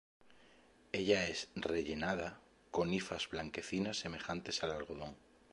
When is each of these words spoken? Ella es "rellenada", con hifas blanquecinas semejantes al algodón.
Ella 0.93 1.27
es 1.27 1.49
"rellenada", 1.55 2.39
con 2.71 2.91
hifas 2.91 3.29
blanquecinas 3.29 3.99
semejantes 3.99 4.63
al 4.63 4.71
algodón. 4.71 5.15